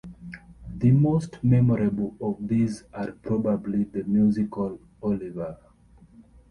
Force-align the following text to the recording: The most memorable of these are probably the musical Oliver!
The 0.77 0.89
most 0.89 1.37
memorable 1.43 2.15
of 2.19 2.47
these 2.47 2.85
are 2.91 3.11
probably 3.11 3.83
the 3.83 4.03
musical 4.03 4.79
Oliver! 4.99 5.59